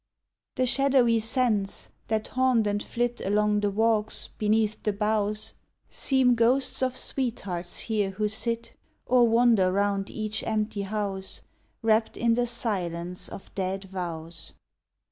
The 0.55 0.65
shadowy 0.65 1.19
scents, 1.19 1.89
that 2.07 2.29
haunt 2.29 2.65
and 2.65 2.81
flit 2.81 3.21
Along 3.23 3.59
the 3.59 3.69
walks, 3.69 4.29
beneath 4.39 4.81
the 4.81 4.93
boughs, 4.93 5.53
Seem 5.91 6.33
ghosts 6.33 6.81
of 6.81 6.97
sweethearts 6.97 7.81
here 7.81 8.09
who 8.09 8.27
sit, 8.27 8.73
Or 9.05 9.27
wander 9.27 9.71
'round 9.71 10.09
each 10.09 10.41
empty 10.41 10.81
house, 10.81 11.43
Wrapped 11.83 12.17
in 12.17 12.33
the 12.33 12.47
silence 12.47 13.29
of 13.29 13.53
dead 13.53 13.83
vows. 13.83 14.55